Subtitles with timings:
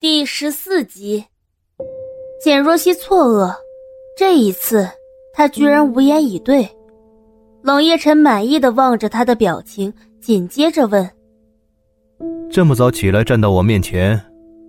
[0.00, 1.24] 第十四集，
[2.42, 3.54] 简若曦错愕，
[4.18, 4.86] 这一次
[5.32, 6.68] 他居然无言以对。
[7.62, 11.08] 冷夜晨满意的望着他的表情，紧接着问
[12.50, 14.20] ：“这么早起来站到我面前，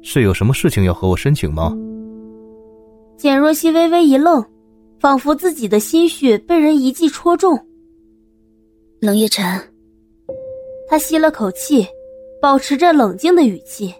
[0.02, 1.76] 是有什么事情要和我申请吗？”
[3.18, 4.42] 简若曦微微一愣，
[5.00, 7.60] 仿佛自己的心绪被人一记戳中。
[9.02, 9.46] 冷夜晨，
[10.88, 11.86] 他吸了口气，
[12.42, 13.94] 保持着冷静的语气。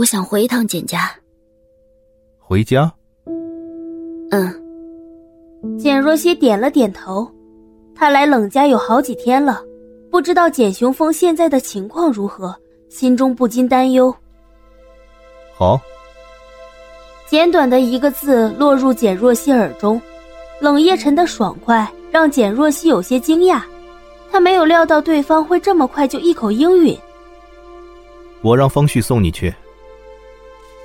[0.00, 1.14] 我想回一趟简家。
[2.38, 2.90] 回家。
[4.30, 5.78] 嗯。
[5.78, 7.30] 简若曦点了点头。
[7.94, 9.62] 他来冷家有好几天了，
[10.10, 12.56] 不知道简雄风现在的情况如何，
[12.88, 14.14] 心中不禁担忧。
[15.54, 15.78] 好。
[17.28, 20.00] 简短的一个字落入简若曦耳中，
[20.60, 23.60] 冷夜晨的爽快让简若曦有些惊讶，
[24.32, 26.98] 她没有料到对方会这么快就一口应允。
[28.40, 29.54] 我让方旭送你去。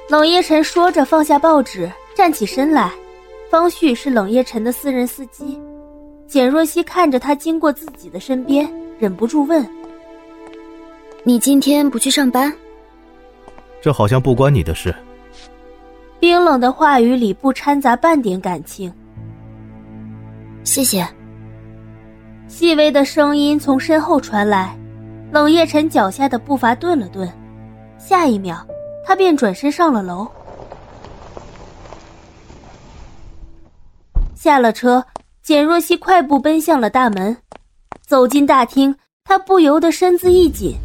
[0.08, 2.92] 冷夜晨说着，放下报纸，站起身来。
[3.50, 5.60] 方旭是冷夜晨的私人司机。
[6.28, 9.68] 简若曦看着他经过自己的身边，忍不住问
[11.24, 12.54] ：“你今天不去上班？”
[13.82, 14.94] 这好像不关你的事。
[16.20, 18.92] 冰冷的话语里不掺杂半点感情。
[20.64, 21.08] 谢谢。
[22.48, 24.78] 细微的声音从身后传来，
[25.32, 27.32] 冷夜晨脚下的步伐顿了顿，
[27.98, 28.66] 下一秒。
[29.06, 30.28] 他便转身上了楼，
[34.34, 35.06] 下了车，
[35.44, 37.38] 简若曦快步奔向了大门。
[38.08, 40.76] 走进大厅，他不由得身子一紧，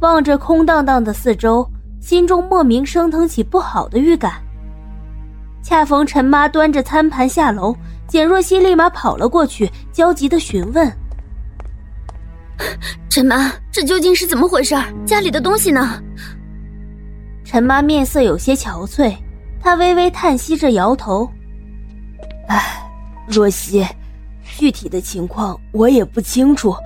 [0.00, 1.66] 望着空荡荡的四周，
[2.00, 4.34] 心中莫名升腾起不好的预感。
[5.62, 7.74] 恰逢陈妈端着餐盘下楼，
[8.06, 10.90] 简若曦立马跑了过去，焦急的询问
[13.08, 14.74] ：“陈妈，这究竟是怎么回事？
[15.04, 16.02] 家里的东西呢？”
[17.48, 19.16] 陈妈面色有些憔悴，
[19.58, 21.26] 她微微叹息着摇头
[22.46, 22.86] ：“唉，
[23.26, 23.82] 若曦，
[24.58, 26.76] 具体的情况我也不清楚，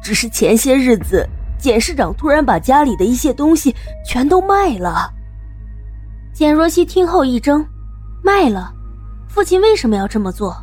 [0.00, 3.74] 只是前些日子简市长突然把家里的一些东西
[4.06, 5.12] 全都卖了。”
[6.32, 7.66] 简若曦听后一怔
[8.22, 8.72] ：“卖了？
[9.26, 10.56] 父亲为什么要这么做？”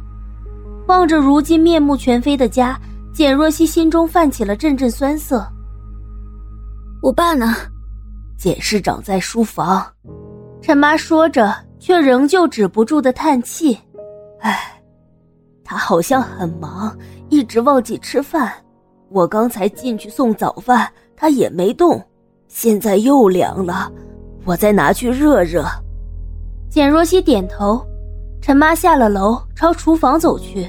[0.88, 2.79] 望着如今面目全非的家，
[3.13, 5.45] 简若曦心中泛起了阵阵酸涩。
[7.01, 7.53] 我爸呢？
[8.41, 9.85] 简市长在书房，
[10.63, 13.78] 陈妈说着，却仍旧止不住的叹气。
[14.40, 14.81] 唉，
[15.63, 16.97] 他好像很忙，
[17.29, 18.52] 一直忘记吃饭。
[19.09, 22.03] 我刚才进去送早饭，他也没动。
[22.47, 23.91] 现在又凉了，
[24.44, 25.63] 我再拿去热热。
[26.68, 27.85] 简若曦点头，
[28.41, 30.68] 陈妈下了楼，朝厨房走去，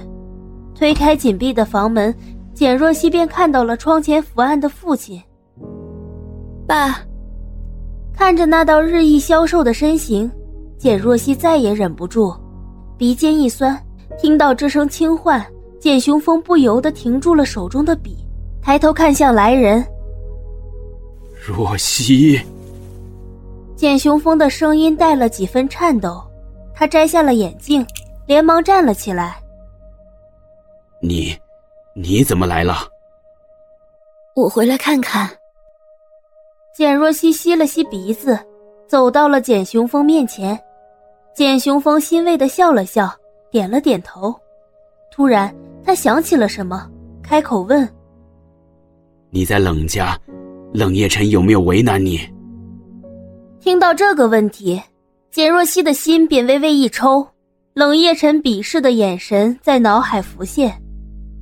[0.75, 2.15] 推开紧闭的房门，
[2.53, 5.19] 简若曦便看到了窗前伏案的父亲。
[6.67, 7.01] 爸。
[8.15, 10.31] 看着那道日益消瘦的身形，
[10.79, 12.35] 简若曦再也忍不住，
[12.97, 13.79] 鼻尖一酸。
[14.19, 15.45] 听到这声轻唤，
[15.81, 18.17] 简雄风不由得停住了手中的笔，
[18.61, 19.85] 抬头看向来人。
[21.35, 22.41] 若曦。
[23.75, 26.23] 简雄风的声音带了几分颤抖，
[26.75, 27.85] 他摘下了眼镜，
[28.27, 29.37] 连忙站了起来。
[31.01, 31.37] 你，
[31.97, 32.77] 你怎么来了？
[34.37, 35.29] 我回来看看。
[36.75, 38.39] 简若曦吸了吸鼻子，
[38.89, 40.59] 走到了简雄风面前。
[41.35, 43.13] 简雄风欣慰的笑了笑，
[43.51, 44.35] 点了点头。
[45.11, 46.91] 突然，他想起了什么，
[47.23, 47.87] 开口问
[49.29, 50.19] ：“你在冷家，
[50.73, 52.19] 冷夜辰有没有为难你？”
[53.61, 54.81] 听到这个问题，
[55.31, 57.27] 简若曦的心便微微一抽，
[57.75, 60.75] 冷夜辰鄙视的眼神在脑海浮现。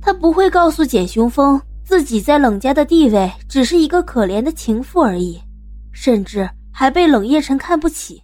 [0.01, 1.59] 他不会告诉简雄风。
[1.83, 5.39] 自己在冷家的地位只是一个可怜的情妇而已，
[5.91, 8.21] 甚至还被冷夜晨看不起。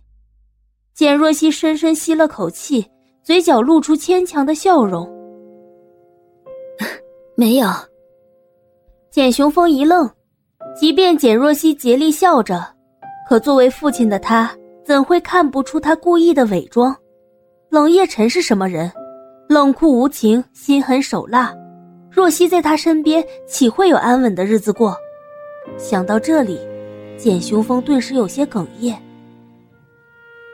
[0.94, 2.86] 简若曦深深吸了口气，
[3.22, 5.08] 嘴角露出牵强的笑容。
[7.36, 7.68] 没有。
[9.12, 10.10] 简雄风一愣，
[10.80, 12.66] 即便简若曦竭力笑着，
[13.28, 14.50] 可作为父亲的他
[14.86, 16.96] 怎会看不出他故意的伪装？
[17.70, 18.92] 冷夜晨是什么人？
[19.50, 21.54] 冷酷无情，心狠手辣。
[22.18, 24.98] 若曦在他身边，岂会有安稳的日子过？
[25.78, 26.60] 想到这里，
[27.16, 29.00] 简雄风顿时有些哽咽。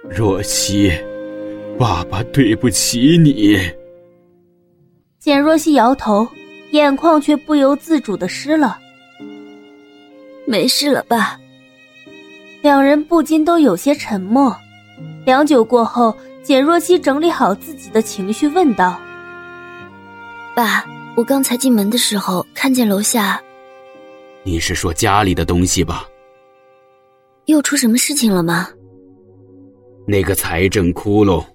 [0.10, 0.92] 若曦，
[1.80, 3.58] 爸爸对不起你。
[5.20, 6.28] 简若曦摇头，
[6.72, 8.78] 眼眶却不由自主的湿了。
[10.46, 11.40] 没事了，爸。
[12.62, 14.54] 两人不禁都有些沉默。
[15.26, 16.14] 良久过后，
[16.44, 19.00] 简若曦整理好自己的情绪，问道
[20.54, 20.84] ：“爸。”
[21.16, 23.40] 我刚才进门的时候，看见楼下。
[24.44, 26.06] 你是说家里的东西吧？
[27.46, 28.68] 又出什么事情了吗？
[30.08, 31.46] 那个财政窟窿。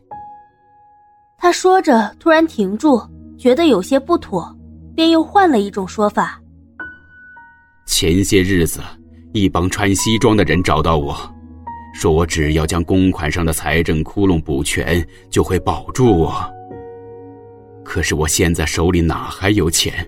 [1.38, 3.02] 他说着，突然停住，
[3.37, 4.49] 觉得有些不妥，
[4.94, 6.40] 便又换了一种说法。
[7.84, 8.81] 前些日子，
[9.32, 11.16] 一帮穿西装的人找到我，
[11.94, 16.57] 说我只要将公款上的财政窟窿补全，就会保住我。
[17.88, 20.06] 可是我现在手里哪还有钱？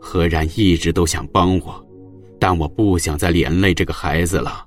[0.00, 1.86] 何然一直都想帮我，
[2.40, 4.66] 但我不想再连累这个孩子了。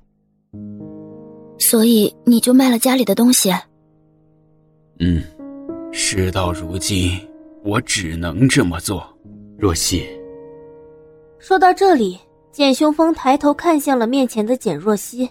[1.57, 3.51] 所以你就卖了家里的东西？
[4.99, 5.23] 嗯，
[5.91, 7.19] 事到如今，
[7.63, 9.03] 我只能这么做。
[9.57, 10.05] 若曦。
[11.39, 12.19] 说到这里，
[12.51, 15.27] 简雄风抬头看向了面前的简若曦。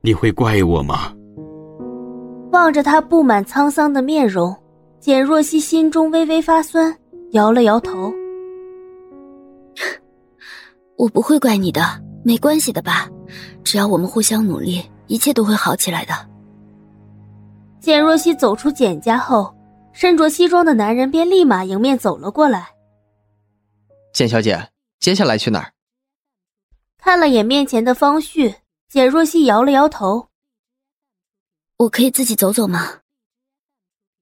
[0.00, 1.14] 你会怪我吗？
[2.50, 4.52] 望着他布满沧桑的面容，
[5.00, 6.94] 简若曦心中微微发酸，
[7.30, 8.12] 摇了摇头。
[10.96, 11.80] 我不会怪你的，
[12.22, 13.08] 没关系的吧？
[13.64, 16.12] 只要我们互相努力，一切都会好起来的。
[17.80, 19.54] 简若曦走出简家后，
[19.92, 22.68] 身着西装的男人便立马迎面走了过来。
[24.12, 24.70] 简小姐。
[24.98, 25.72] 接下来去哪儿？
[26.98, 28.54] 看了眼面前的方旭，
[28.86, 30.28] 简若曦摇了摇头。
[31.78, 32.98] 我可以自己走走吗？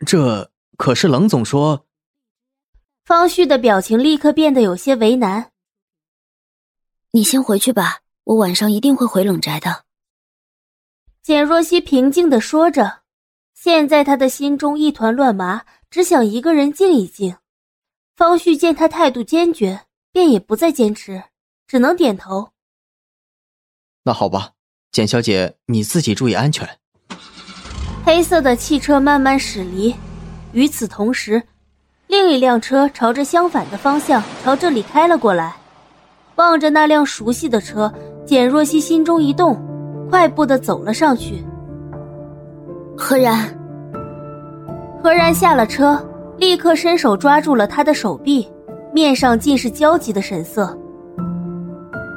[0.06, 1.86] 这可是冷总说。
[3.04, 5.52] 方旭的表情立刻变得有些为难。
[7.10, 9.84] 你先回去吧，我晚上一定会回冷宅的。
[11.22, 13.02] 简若曦平静的说着，
[13.52, 17.36] 现在他的心中一团乱麻，只想一个人静一静。
[18.16, 19.84] 方旭见他态度坚决。
[20.10, 21.22] 便也不再坚持，
[21.66, 22.50] 只能点头。
[24.02, 24.52] 那好吧，
[24.90, 26.66] 简小姐，你自己注意安全。
[28.04, 29.94] 黑色的汽车慢慢驶离，
[30.52, 31.42] 与此同时，
[32.06, 35.54] 另一辆车朝着相反的方向朝这里开了过来。
[36.36, 37.92] 望着那辆熟悉的车，
[38.24, 39.60] 简若曦心中一动，
[40.08, 41.44] 快步的走了上去。
[42.96, 43.48] 何然，
[45.02, 46.00] 何然下了车，
[46.38, 48.48] 立刻伸手抓住了他的手臂。
[48.90, 50.76] 面上尽是焦急的神色。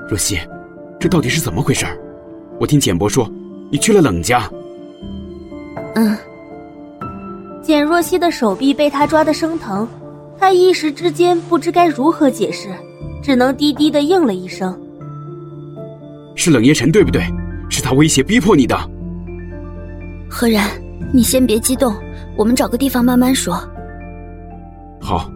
[0.07, 0.39] 若曦，
[1.00, 1.86] 这到底是怎么回事？
[2.60, 3.30] 我听简伯说，
[3.69, 4.50] 你去了冷家。
[5.95, 6.18] 嗯。
[7.72, 9.88] 简若曦的手臂被他抓得生疼，
[10.38, 12.68] 他一时之间不知该如何解释，
[13.24, 14.78] 只能低低的应了一声
[16.36, 17.24] ：“是冷夜晨，对不对？
[17.70, 18.78] 是他威胁逼迫你的。”
[20.30, 20.70] 何然，
[21.14, 21.96] 你先别激动，
[22.36, 23.56] 我们找个地方慢慢说。
[25.00, 25.32] 好。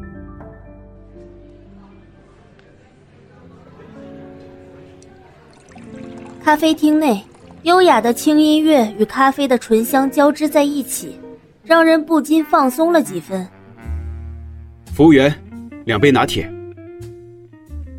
[6.44, 7.24] 咖啡厅内，
[7.64, 11.18] 优雅的轻音乐与咖啡的醇香交织在一起，
[11.66, 13.46] 让人不禁放松了几分。
[14.86, 15.34] 服务员，
[15.86, 16.50] 两杯拿铁。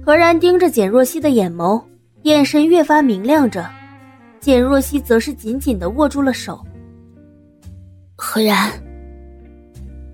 [0.05, 1.83] 何然盯着简若曦的眼眸，
[2.23, 3.69] 眼神越发明亮着。
[4.41, 6.65] 简若曦则是紧紧的握住了手。
[8.17, 8.71] 何然，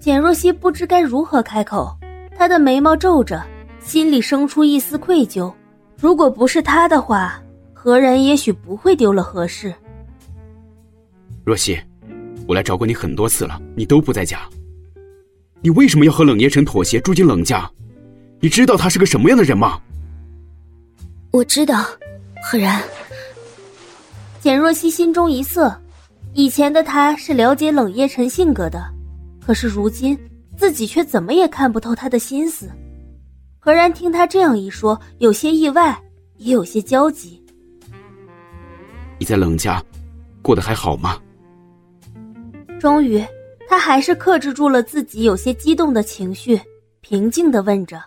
[0.00, 1.94] 简若曦不知该如何开口，
[2.34, 3.44] 她的眉毛皱着，
[3.78, 5.52] 心里生出一丝愧疚。
[6.00, 7.38] 如果不是他的话。
[7.84, 9.75] 何然也许不会丢了何氏。
[11.44, 11.76] 若曦，
[12.52, 14.46] 我来找过你很多次了，你都不在家。
[15.62, 17.66] 你为什么要和冷夜晨妥协，住进冷家？
[18.40, 19.81] 你知道他是个什么样的人吗？
[21.31, 21.82] 我知道，
[22.44, 22.82] 何然。
[24.38, 25.75] 简若曦心中一涩，
[26.35, 28.85] 以前的她是了解冷夜晨性格的，
[29.40, 30.18] 可是如今
[30.54, 32.71] 自己却怎么也看不透他的心思。
[33.59, 35.99] 何然听他这样一说，有些意外，
[36.37, 37.42] 也有些焦急。
[39.18, 39.82] 你在冷家
[40.42, 41.18] 过得还好吗？
[42.83, 43.25] 终于，
[43.69, 46.61] 他还是克制住了自己有些激动的情绪，
[47.01, 48.03] 平静的问着。